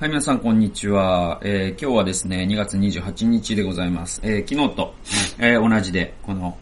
[0.00, 1.40] はい、皆さん、こんにちは。
[1.42, 4.20] えー、今日はですね、2月28日でございます。
[4.22, 4.94] えー、昨日と、
[5.40, 6.56] えー、同じで、この、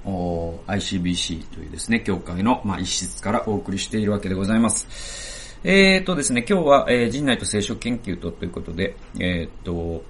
[0.66, 5.58] ICBC というですね、教会の、まあ、一室からお送りしているわけでございます。
[5.64, 10.02] えーとですね、今日は、えー、人内と聖書研究とということで、えーと、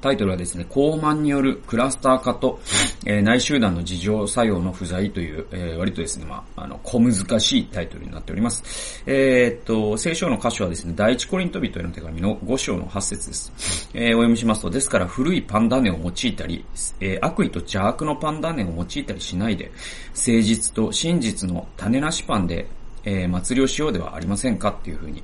[0.00, 2.60] タイトルはですね、高慢によるクラスター化と、
[3.04, 9.02] えー、内集団の事情作用の不在という、えー、割とですね、まあ、あの、小難しいタイトルになっております。
[9.06, 13.88] えー、っと、聖書の箇所はですね、第一コリント人への手紙の5章の8節です。
[13.94, 16.64] えー、お読みしますと、ですから古いパンダネを用いたり、
[17.00, 19.70] えー、悪意と邪悪のパンダネを用いたりしないで、
[20.14, 22.66] 誠実と真実の種なしパンで、
[23.04, 25.22] えー、祭りをしようではありませんかっていうふうに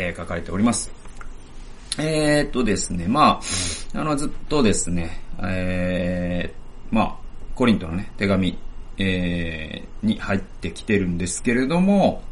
[0.00, 0.99] えー、書かれております。
[2.02, 3.40] えー、っとですね、ま
[3.94, 7.16] あ、あの、ずっとですね、えー、まあ、
[7.54, 8.58] コリントのね、手紙、
[8.98, 12.22] えー、に入ってきてるんですけれども、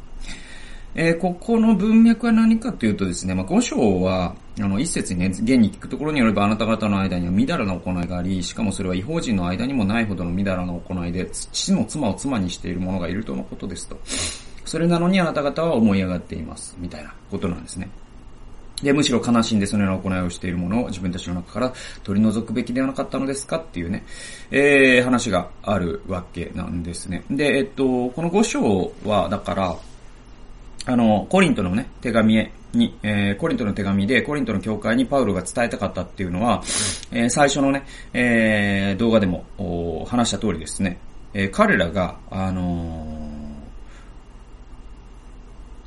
[0.94, 13.98] えー、ここの文脈は何かというとですね、まあ、5章は、あの、一節にね、現に聞くところによればあなた方の間にはみだらな行いがあり、しかもそれは違法人の間にもないほどのみだらな行いで、父の妻を妻にしている者がいるとのことですと。
[14.64, 16.77] それなのにあなた方は思い上がっています。
[16.78, 17.88] みたいなことなんですね。
[18.83, 21.73] で、むしろ悲しんでそのような行いをしているものを自分たちの中から
[22.05, 24.05] 取り除くべきではなかったのですかっていうね、
[24.51, 27.25] えー、話があるわけなんですね。
[27.31, 29.77] で、えっと、この5章は、だから、
[30.87, 36.62] あの、コリントのね、手紙へに、えー、コリントの手紙で、コリントの教会にパウロが伝えたかったっていうのは、
[37.11, 39.45] えー、最初のね、えー、動画でも
[40.09, 40.99] 話した通りですね、
[41.34, 43.19] えー、彼らが、あのー、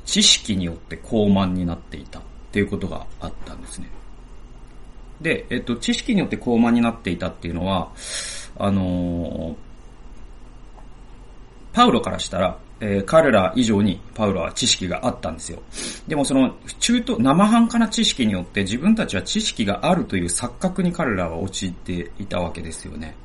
[0.04, 2.20] 知識によって高慢になっていた。
[2.52, 3.88] っていうことがあったんですね。
[5.22, 7.90] で、えっと、知識によって高慢になっていたっていうのは、
[8.58, 9.54] あのー、
[11.72, 15.62] パウロからしたら、えー、彼ら以上にパウロは知識があったんですよ。
[16.06, 23.16] でもその中途、生半可な知識によって自分たちは知識があるという錯覚に彼らは陥っていたわけですよね。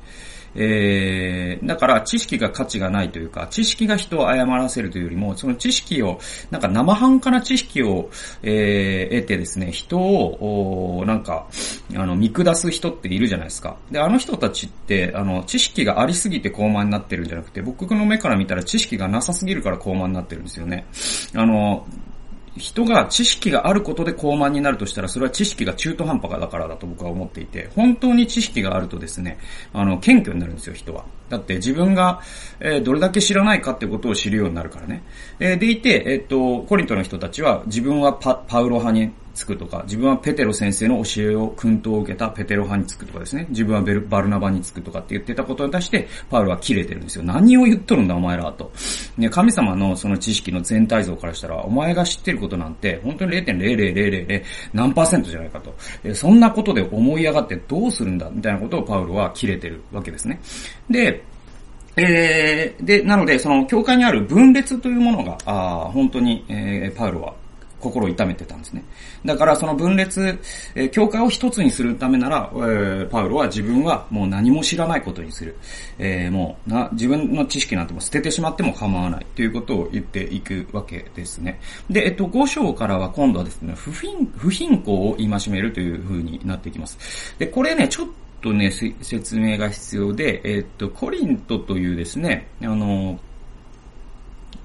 [0.60, 6.18] えー、だから知識が価値がないというか、知識が人を誤らせるというよりも、その知識を、
[6.50, 8.10] なんか生半可な知識を、
[8.42, 11.46] えー、得てですね、人を、なんか、
[11.94, 13.76] あの、見下す人っているじゃないですか。
[13.92, 20.86] で、あの人たちって、あの、知識がありすぎて高慢になってるんじゃなくて、僕の目から見たら知識がなさすぎるから高慢になってるんですよね。
[21.36, 21.86] あの、
[22.58, 29.38] 人が知識があることで高慢になるとしたら、それは知識が中途半端だからだと僕は思っていて、本当に知識があるとですね、
[29.72, 31.04] あの、謙虚になるんですよ、人は。
[31.28, 32.20] だって自分が、
[32.60, 35.02] えー、どれだけ知らないかってことを知るようになるからね。
[35.40, 47.22] えー、でいて、えー、っと、コリントの人たちは自分はパパウロ派につくとか、自分はペテロ先生の教えを訓導を受けたペテロ派につくとかですね、自分はベルバルナバにつくとかって言ってたことに対して、パウロは切れてるんですよ。
[47.22, 48.72] 何を言っとるんだお前らと。
[49.16, 54.42] ね、神様のその知識の全体像からしたら、お前が知ってることなんて、本当に0.0000
[54.74, 55.74] 何パーセントじゃないかと。
[56.02, 60.40] えそんなことで思い上がってどうするんだみたいなことをパウロは切れてるわけですね。
[60.90, 61.22] で、
[61.96, 67.34] えー、で、なので、その、教会にある分裂というものが、あ本当に、えー、パウロは
[67.80, 68.84] 心を痛めてたんですね。
[69.24, 70.38] だからその分裂、
[70.74, 75.56] えー、教会を一つにするためなら、えー、パウロは自分はもう何も知らないことにする。
[75.98, 81.60] えー、もうな、自分の知識なんても捨ててしまっても構わないということを言っていくわけですね。
[81.90, 87.34] で、えっと、5章からは今度はですね、不貧、不貧困を戒めるという風になっていきます。
[87.38, 88.08] で、これね、ちょっ
[88.40, 93.18] とね、説明が必要で、えっと、コリントというですね、あの、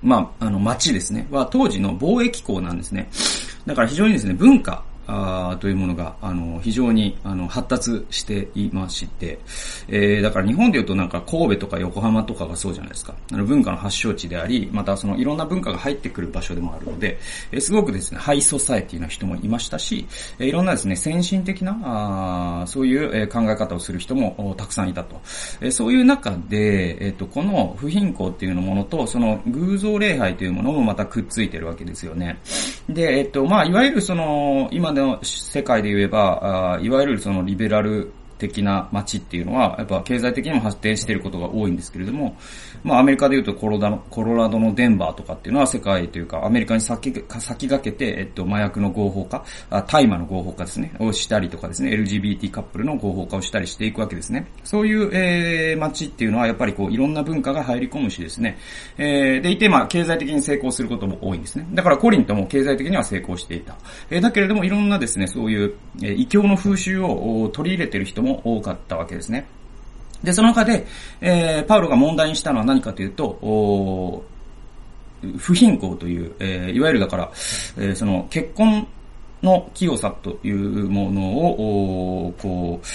[0.03, 3.09] まあ、あの、町ですね、は当時の貿易港なんですね。
[3.65, 9.39] だから非常にですね、文化、あというものが、あの、非常に、あの、発達していまして、
[9.87, 13.13] えー、だから日本で言うとなんか神戸とか横浜とかがそうじゃないですか。
[13.31, 17.19] あの、文化の発祥地であり、またそのいろんな文化が入ってくる場所でもあるので、
[17.51, 20.05] えー、すごくですね、ハイソサエティな人もいましたし、
[20.39, 25.19] えー、いろんなですね、先進的な、あそういう、えー、考え方をする人もたくさんいたと。
[25.61, 32.39] えー、そういう中で、えっ、ー、と、この不貧困っていうものと、その偶像礼拝というものもまたくっついてるわけですよね。
[32.89, 38.11] で、えっ、ー、と、まあ、いわゆるその、今の世界で言えば、あいわゆるそのリベラル
[38.43, 42.35] 的な街っていうのは、やっぱ経済的にも発展していることが多いんですけれども、
[42.83, 49.45] まあアメリカで言うとコロダコロラドのデンバーとかっていうのは世界というかアメリカに先先駆けて、えっと、麻薬の合法化、
[49.87, 54.47] 大麻の合法化ですね、をしたりとかですね、LGBT カップルの合法化をしたりしていくわけですね。
[54.63, 58.57] そういう、えー、街っていうのはやっぱりこういろんな文化が入り込むしですね、
[58.97, 61.67] えー、でいてまあ経済的に成功することも多いんですね。
[61.71, 63.77] だからコリントも経済的には成功していた。
[64.09, 69.45] えー、だけれどもいろんなですね、そういう、えー、異教の風習を取り入れてる人も多かったわけですね。
[70.23, 70.85] で、その中で、
[71.21, 74.23] えー、パウロが問題にしたのは何かというと、
[75.37, 77.31] 不貧困という、えー、いわゆるだから、
[77.77, 78.87] えー、その結婚
[79.43, 82.87] の清さというものを、こう、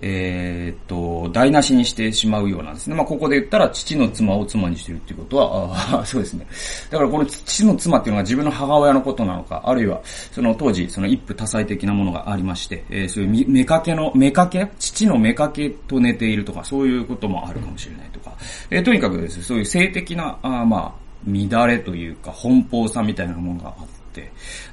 [0.00, 2.96] えー、っと、台無しにしてしまうようなんですね。
[2.96, 6.46] まあ、ここで言ったら父の妻を妻にしてるっていうことは、あ そうですね。
[6.90, 18.32] だからこの父の妻っていうのが自分の母親のことなのか、あるいは、その当時、その一夫多妻的なものがありまして、えー、そういう目かけの、目かけ父の目かけと寝ているとか、そういうこともあるかもしれないとか、
[18.70, 24.01] えー、とにかくですね、そういう性的な、あまあ、乱れというか、奔放さみたいなものがあって、、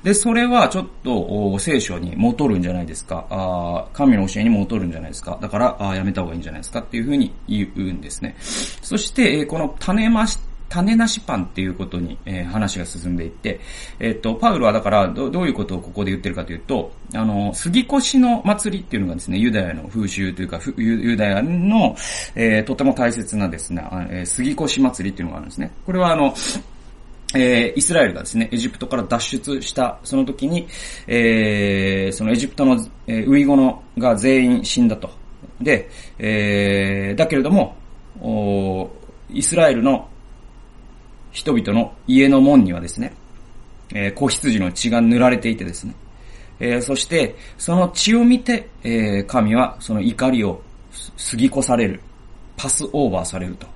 [0.04, 3.26] で、それはちょっと聖書に戻るんじゃないですか。
[3.30, 5.38] あ神の教えに戻るんじゃないですか。
[5.42, 8.36] だからあ、やめた方がいいんじゃないですかっていうふうに言うんですね。
[8.40, 10.40] そして、この種まし、
[10.70, 13.60] 種なしパンっていうことに、えー、話が進んでいって、
[14.00, 21.96] えっ、と、パウルはだからど、どういうことをここで言ってるかというと、あの、杉越の祭りっていうのがですね、ユダヤの風習というか、ユダヤの、
[22.36, 25.72] えー、とても大切なですね、えー、杉越祭りっていうのがあるんですね。
[25.86, 26.34] これはあの、
[27.36, 30.68] えー、イスラエルがですね、エジプトから脱出したその時に、
[31.08, 35.12] えー、そのエジプトの、えー、ウイゴのが全員死んだと。
[35.62, 37.76] で、えー、だけれども、
[38.22, 38.90] お
[39.32, 40.10] イスラエルの
[41.32, 43.14] 人々の家の門にはですね、
[43.94, 45.94] えー、子羊の血が塗られていてですね、
[46.60, 50.62] えー、そして、その血を見て、えー、神はその怒りを
[51.32, 52.02] 過ぎ越される、
[52.58, 53.68] パスオーバーされると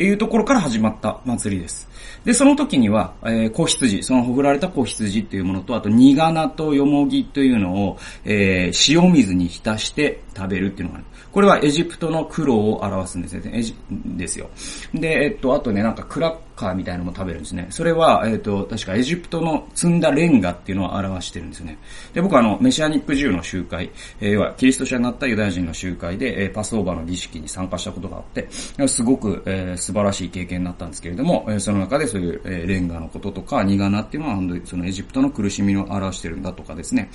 [0.00, 1.88] いうところから始まった祭りです。
[2.24, 11.06] で、その時には、えー、子羊、そのほぐられた子羊っていうものと、あと、ニガナとヨモギというのを、えー、塩水に浸して食べるっていうのがある。
[11.32, 13.50] これはエジプトの苦労を表すんですね。
[13.54, 14.50] エジですよ。
[14.92, 17.66] で、えっと、あとね、なんかクラッカーみたいなのも食べるんですね。
[17.70, 21.78] それは、えっと、確かエジプトの積んだレンガっていうのを表してるんですね。
[22.12, 23.90] で、僕はあの、メシアニック銃の集会、
[24.20, 28.48] えー、は、キリスト者になったユダヤ人の集会で、えー、パスオーバーの儀式に参加したことがあって、
[28.86, 37.10] すごく、えー、素晴らしい経験になったんですけれども、えー、その中でそういう、えー、レンガのこととか、ニガナっていうのは、そのエジプトの苦しみを表してるんだとかですね。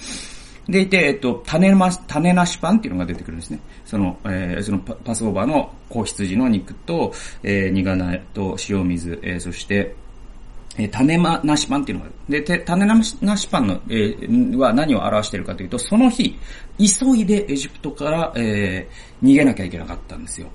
[0.70, 3.60] でいて、えっと、種ま、種なしパンっていうのが出てくるんですね。
[3.86, 7.14] その、えー、そのパスオーバーの子羊の肉と、
[7.44, 9.96] えー、苦菜と塩水、えー、そして、
[10.78, 12.44] えー、種まなしパンっていうのがある。
[12.44, 13.02] で、種な
[13.38, 16.38] しパンの、えー、は何を表しているかというと、その日、
[16.78, 20.50] 急いでエジプトから、えー、逃げなきゃいけなかったんですよ。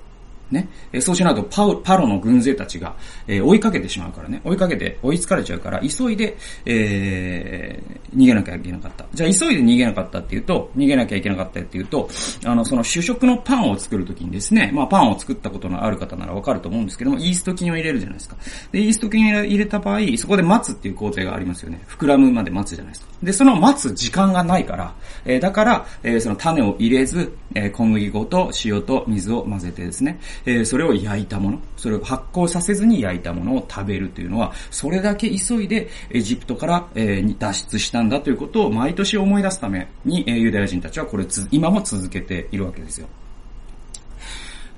[0.53, 0.69] ね。
[0.93, 2.95] えそうしないとパウ、パロの軍勢たちが、
[3.27, 4.41] え、追いかけてしまうからね。
[4.45, 9.05] 追いかけて、追いつかれちゃうから、急いで、えー、逃げなきゃいけなかった。
[9.13, 12.09] じゃあ、急いで逃げなかったっていうと、逃げなきゃいけなかったっていうと、
[12.45, 18.35] あの、その主食のパンを作るときにですね、まあ、パンを作ったことのある方ならわかると思うんですけども、イースト菌を入れるじゃないですか。
[18.71, 21.81] で、イースト菌を入れた場合、そこで待つっていう工程がありますよね。
[21.87, 23.13] 膨らむまで待つじゃないですか。
[23.23, 24.93] で、その待つ時間がないから、
[25.25, 43.07] えー、だから、えー、その種を入れず、えー、小麦粉と塩と水を混ぜてですね、えー、それを焼いたもの、それを発酵させずに焼いたものを食べるというのは、それだけ急いでエジプトから、えー、脱出したんだということを毎年思い出すために、え、ユダヤ人たちはこれ今も続けているわけですよ。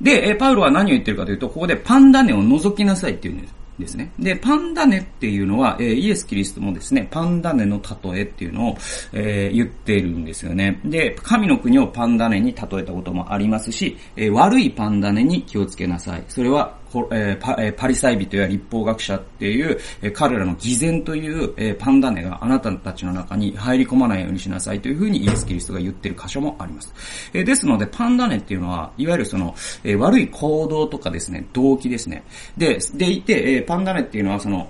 [0.02, 3.65] で、えパウロは何を言ってるかというと、ここでパンダネを覗きなさいって言うんです。
[3.80, 4.12] ですね。
[4.18, 8.78] で、パンダネっていうのは、えー、イエス・キリストもですね、パンダネの例えっていうのを、
[9.12, 10.80] えー、言っているんですよね。
[10.86, 16.24] で、神の国をパンダネに例えたこともありますし、えー、悪いパンダネに気をつけなさい。
[16.28, 16.78] それは
[17.12, 26.94] え、パえー、パリサイ人や立法学者っていう、え、彼らの偽善という、え、パンダネがあなたたちの中に入り込まないようにしなさいというふうにイエス・キリストが言ってる箇所もあります。
[27.34, 32.24] え、ですので、パンダネっていうのは、いわゆるその、え、悪い行動とかですね、動機ですね。
[32.58, 34.70] で、でいて、え、パンダネっていうのはその、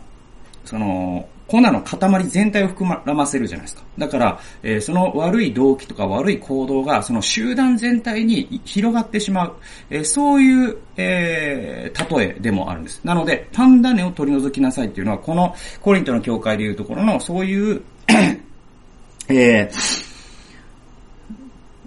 [0.63, 3.83] その、粉の塊全体を膨らませるじゃないですか。
[3.97, 9.55] だから、えー、その悪い動機とか悪い行動が、その集団全体に広がってしまう、
[9.89, 13.01] えー、そういう、えー、例えでもあるんです。
[13.03, 17.81] なので、パンダネを取り除きなさいっていうのは、このコリントの教会でいうところの、そういう
[19.29, 20.04] えー、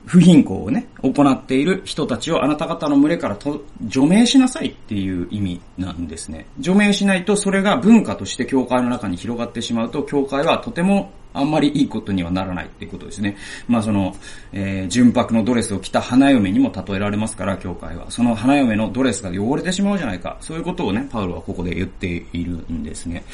[0.09, 6.47] 不貧困をね、行っている人たちをあなた方の群れからと除名しなさいっていう意味なんですね。
[6.59, 13.37] 除名しないとそれが文化として教会の中に広がってしまうと、教会はとてもあんまりいいことにはならないっていうことですね。
[13.69, 14.17] まあその、
[14.55, 18.11] えー、純白のドレスを着た花嫁にも例えられますから、教会は。
[18.11, 20.39] その花嫁のドレスが汚れてしまうじゃないか。
[20.41, 23.25] そういうことをね、パウロはここで言っているんですね。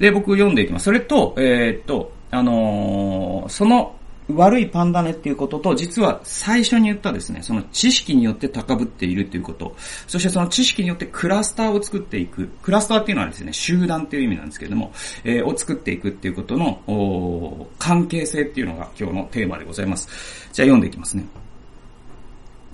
[0.00, 0.86] で、僕読んでいきます。
[0.86, 3.94] それと、えー、っと、あのー、その
[4.28, 9.76] 悪いパンダネっていうことと、実は最初に言ったですね、その知識によって高ぶっているっていうこと、
[10.06, 14.92] そしてその知識によってクラスターを作っていく、クラスターっていうのはですね、集団っていう意味なんですけれども、
[15.24, 20.08] えー、を作っていくっていうことの、関係性っていうのが今日のテーマでございます。
[20.52, 21.26] じゃあ読んでいきますね。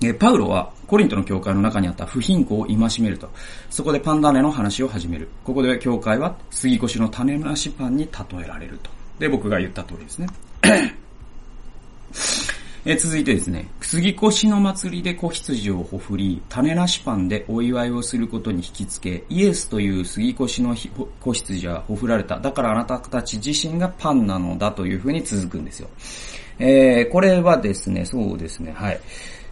[0.03, 3.29] えパウロはコリントの教会の中にあった不貧困を戒めると。
[3.69, 5.29] そこでパンダネの話を始める。
[5.43, 8.89] ここで教会は杉越の種なしパンに例えられると。
[9.19, 10.27] で、僕が言った通りですね。
[12.83, 20.75] え続いてですね、杉越の祭りで子羊をほふり、種なしパンでお祝いをすることに引きつけ、イエスという杉越の
[21.19, 22.39] 子羊はほふられた。
[22.39, 25.89] だからあなたたち自身がパンなのだというふうに続くんですよ。
[26.57, 28.99] えー、これはですね、そうですね、はい。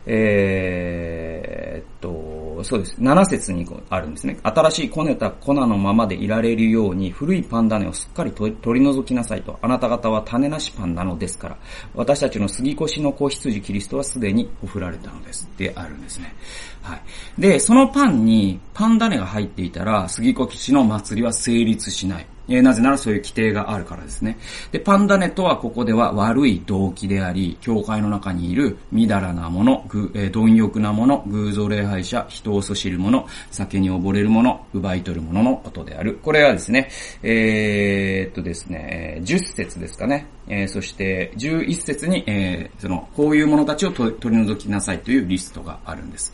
[0.05, 2.95] えー、っと、そうです。
[2.99, 4.39] 7節にあるんですね。
[4.43, 9.57] 新しいこねた粉のままでいられるように、古いパン種をすっかり取り除きなさいと。
[9.61, 11.57] あなた方は種なしパンなのですから。
[11.95, 15.47] 私たちの杉越の子羊キリストはすでに送られたのです。
[15.51, 16.33] ってあるんですね。
[16.81, 17.01] はい。
[17.37, 22.25] で、そのパンにパン種が入っていたら、杉越の祭りは成立しない。
[22.49, 24.37] えなぜならそういう規定があるからですね。
[24.71, 36.19] で、パンダネとはここでは悪い動機であり、教会の中にいるみだらなもの、ぐえー、貪欲なもの、偶像礼拝者、人をそしる者、酒に溺れる者、奪い取る者ののことである。
[36.21, 36.89] これはですね、
[37.23, 40.27] えー、っとですね、10節ですかね。
[40.47, 46.33] えー、そして11節に、えー、その、こういう者たちを取り除きなさいというリストがあるんです。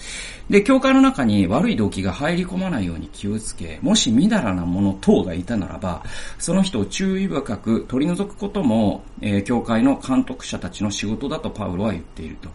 [0.50, 6.04] で、教会の中に悪い動機が入り込まないように気をつけ、もしみだらな者等がいたならば、
[6.38, 12.50] その人を注意深く取り除くことも、えー、教会の監督者たちの仕事だとパウロは言っていると。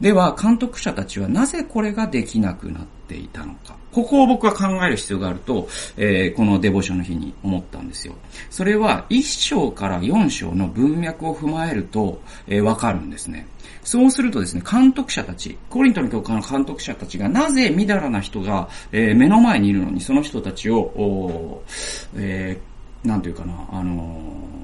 [0.00, 3.76] では、監督者たちはなぜこれができなくなっていたのか。
[3.92, 8.14] ここを僕は考える必要があると、えー、このデボーションの日に思ったんですよ。
[8.50, 13.48] それは1章から4章の文脈を踏まえると、えー、わかるんですね。
[13.82, 21.62] そうするとですね、監督者たち、コリントの教会の監督者たちがなぜみだらな人が、えー、目の前にいるのにその人たちを、
[22.16, 22.75] えー、
[23.06, 24.55] なんていうかな、あのー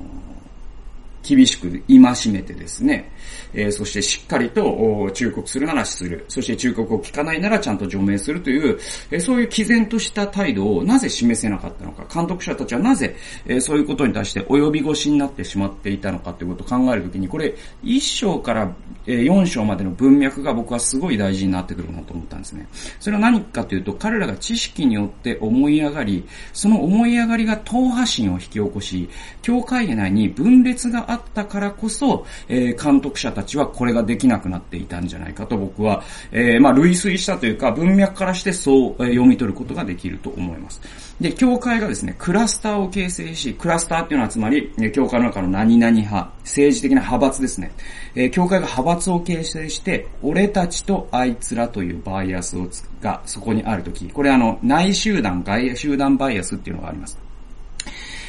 [1.23, 3.11] 厳しく戒めてですね、
[3.55, 6.25] えー、そしてしっかりと忠告するならする。
[6.29, 8.79] そして忠告を聞かないならちゃんと除名するという、
[9.11, 12.07] えー、そういう毅然とした態度をなぜ示せなかったのか。
[12.13, 18.73] 監督者たちはなぜ、えー、そういうことに対して及び腰になってしまっていたのかということを考えるときに、これ、1章から
[19.07, 22.67] 4章までの文脈が僕はすごい大事になってくるなと思ったんですね。
[23.01, 29.09] それは何かというと、彼らが知識によって思い上がり、その思い上がりが党派心を引き起こし、
[29.43, 40.81] 教会内に分裂があったからこそ、えー、監督者たちはこれができなくなっていたんじゃないかと僕は、えー、まあ、類推したというか、文脈からしてそう、えー、読み取ることができると思います。
[41.21, 47.73] で、教会がですね、クラスターを形成し、クラスターっていうのはつまり、教会の中の何々派、政治的な派閥ですね。
[48.15, 52.69] えー、教会が派閥を形成して、俺たちとあいつらというバイアスを
[53.01, 57.19] がそこにあるとき、これあの、内集団、外集団バイアスっていうのがあります。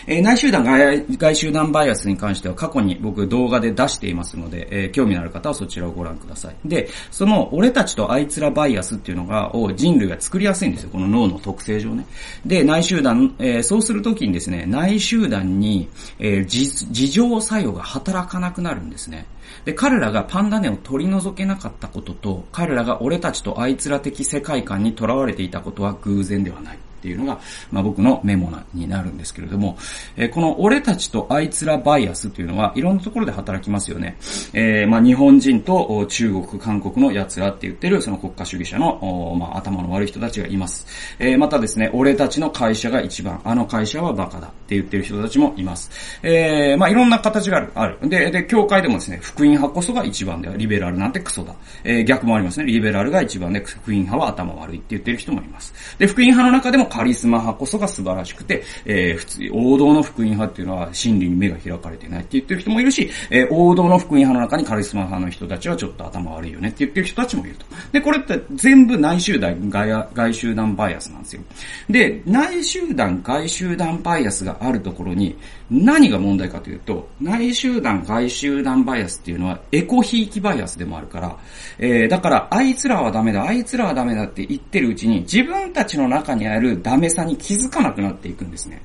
[0.05, 6.55] えー、内集団外、外集団バイアスに関しては過去に僕動画で出していますので、えー、興味のある方はそちらをご覧ください。
[6.65, 10.89] で、その俺たちとあいつらバイアスっていうのが、を人類が作りやすいんですよ。
[10.91, 12.05] この脳の特性上ね。
[12.45, 19.25] で、内集団、えー、そうするときにですね、内集団に、えー、事情作用が働かなくなるんですね。
[19.65, 26.79] で、彼らがパンダネを取り除けなかったことと、彼らが俺たちとあいつら的世界観に囚われていたことは偶然ではない。
[27.03, 29.77] っていうのが、まあ、僕のメモなになるんですけれども、
[30.15, 34.15] えー、この俺たちとあいつらバイアスっていうのはいろんなところで働きますよね。
[34.53, 40.87] えー、まあ、日本人と中国、韓国の奴らって言ってるその国家主義者の、まあ、頭の悪い人たちがいます。
[41.19, 45.91] えー、またですね、俺たちの会社が一番、あの会社はバカだって言ってる人たちもいます。
[46.23, 47.71] えー、まあ、いろんな形がある。
[47.75, 47.97] ある。
[48.09, 51.53] で、で、教会でもですね、福音派こそが一番では、リベラルなんてクソだ。
[51.83, 52.65] えー、逆もありますね。
[52.67, 55.73] リベラルが一番で、福音派は頭悪いって言ってる人もいます。
[55.97, 67.65] で、福音派の中でもカリスマ派こそが素晴らしくて、えー、普通、王道の福音派っていうのは真理に目が開かれてないって言ってる人もいるし、えー、王道の福音派の中にカリスマ派の人たちはちょっと頭悪いよねって言ってる人たちもいると。
[67.91, 71.41] で、これって全部内集団、外外集団バイアスなんですよ。
[71.89, 75.35] で、内集団、外集団バイアスがあるところに、
[75.73, 81.37] 何が問題かというと、内集団、外集団バイアスっていうのはエコひいきバイアスでもあるから、
[81.79, 88.83] えー、だからあいつらはダメだ、あいつらはダメだって言ってるうちに自分たちの中にあるダメさに気づかなくなっていくんですね。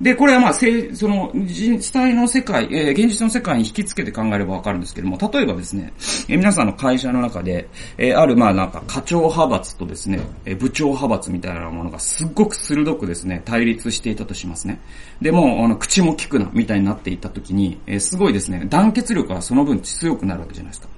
[0.00, 0.66] で、これはまあ、そ
[1.08, 5.92] の、実際の世界、えー、現実の世界に引き付けて考えればわかるんですけども、例えばですね、
[6.28, 14.80] えー、皆さんの会社の中で、えー、あるまあなんか課長派閥とですね、え部長派閥みたいなものがすっごく鋭くですね、対立していたとしますね。
[15.22, 20.88] でも、あの、口も聞くな、みたいになっていた時に、えすごいですね、団結力はその分強くなるわけじゃないですか。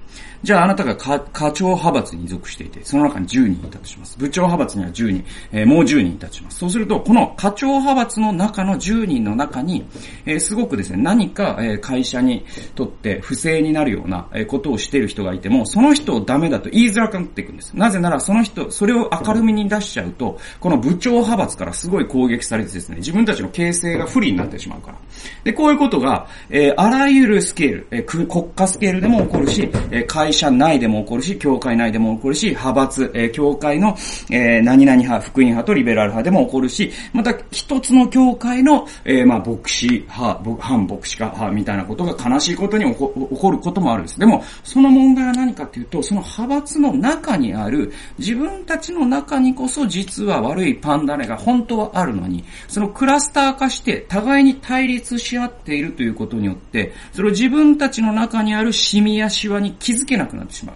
[0.41, 4.17] じゃああなたが課長派閥に属していて、その中に10人いたとします。
[4.17, 6.59] 部長派閥には10人、えー、もう10人いたとします。
[6.59, 9.85] そうすると、この課長派閥の中の10人の中に、
[10.25, 17.73] えー、すごくですね、何か、えー、会社にとって不正になるような、え、ことをしている人がいても、その人をダメだと言いづらくなっていくんです。
[17.73, 24.97] なぜならその人、それを明るみに出しちゃうと、この部長派閥からすごい攻撃されてですね、自分たちの形成が不利になってしまうから。
[25.43, 33.95] で、こういうことが、え、あらゆるスケール、え、国家スケールでも起こるし、えー、会社内でも起こるし、教会内でも起こるし、派閥、えー、教会の、
[34.29, 44.19] えー、何々派、福音派とリベラル派でも起こるし、また一つの教会の、え、まあ、牧師派、反牧師家派みたいなことが悲しいことに起こ起こることもあるんです。
[44.19, 60.75] でも、その問題は何かっていうと、その派閥の中にある、自分たちの中にこそ実は悪いパンダネが本当はあるのに、そのクラスター化して互いに対立し合っているということによって、それを自分たちの中にあるシミやシワに気気づけなくなってしまう。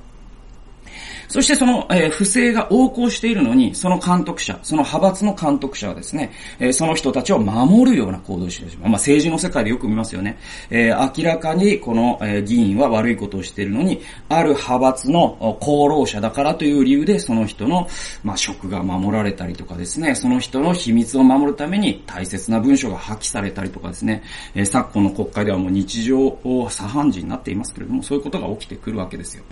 [1.28, 8.90] そしてその、えー、不正が横行しているのに、その監督者、その派閥の監督者はですね、えー、その人たちを守るような行動をしてしまう。
[8.90, 10.38] まあ、政治の世界でよく見ますよね。
[10.70, 17.88] えー、明らかにこの、え、議員は悪いことをしているのに、ある派閥の功労者だからという理由で、その人の、
[18.24, 24.24] まあ、職が守られたりとかですね、その人の秘密を守るために大切な文書が破棄されたりとかですね、
[24.56, 29.44] え、昨今の国会ではもう日常を茶飯事になっていますけれども、そういうことが起きてくるわけですよ。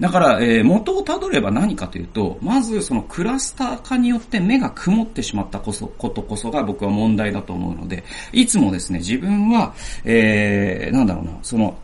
[0.00, 11.78] だから、え、元をたどれば何かというと、まずそのクラスター化によって目が曇ってしまったこそ、ことこそが僕は問題だと思うので、いつもですね、自分は、えー、なんだろうな、その、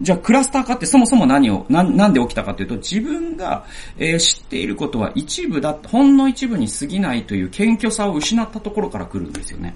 [0.00, 3.64] じゃあクラスター化ってそもそも何を、な、なんで起きたかというと、自分が、
[3.98, 9.74] えー、知っていることは一部だ、ほんの一部に過ぎないという謙虚さを失ったところから来るんですよね。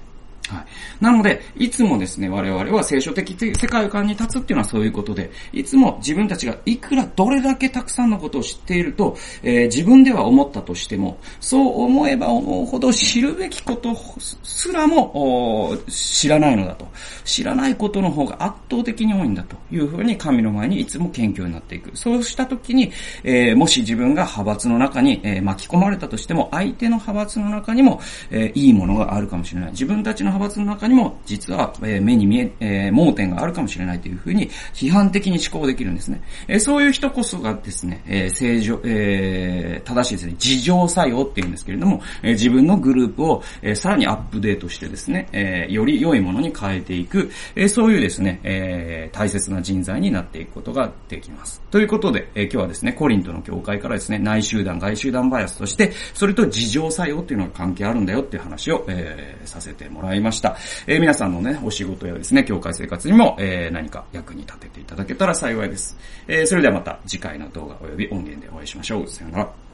[0.48, 0.64] はい。
[1.00, 13.94] なので、いつもですね、我々は聖書的世界観に立つっていうのはそういうことで、いつも自分たちがいくらどれだけたくさんのことを知っていると、えー、自分では思ったとしても、そう思えば思うほど知るべきこと
[14.42, 16.88] すらも知らないのだと。
[17.24, 21.90] 知らないことの方が圧倒的に多いんだというふうに神の前にいつも謙虚になっていく。
[21.94, 22.90] そうした時に、
[23.22, 28.00] えー、もし自分が派閥の中に、えー、巻き込まれたとしても、相手の派閥の中にも、
[28.30, 29.70] えいいものがあるかもしれない。
[29.72, 36.22] 自分たちの派閥の中にも実は、え目に見え、え盲点があるかもしれないというふうに批判的に思考できるんですね。
[36.46, 51.60] えそういう人こそがですね、え正常、え正しいですね、自浄作用っていうんですけれども、え自分のグループを、えさらにアップデートしてですね、えより良いものに変えていく、えそういうですね、え大切な人材になっていくことができます。
[51.70, 60.56] ということで、え今日はですね、コリントの教会からですね、内集団、外集団バイアスとして、それと自浄作用っていうのが関係あるんだよっていう話を、え、させてもらいました。
[60.86, 65.96] えー、皆さんのね、お仕事やですね、教会生活にも、えー、何か役に立てていただけたら幸いです。
[66.26, 69.08] えー、それではまた次回の動画及び音源でお会いしましょう。
[69.08, 69.67] さよなら。